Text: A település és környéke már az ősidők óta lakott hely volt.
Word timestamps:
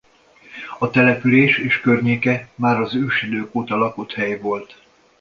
A 0.79 0.89
település 0.89 1.57
és 1.57 1.81
környéke 1.81 2.49
már 2.55 2.79
az 2.79 2.95
ősidők 2.95 3.55
óta 3.55 3.75
lakott 3.75 4.11
hely 4.13 4.39
volt. 4.39 4.77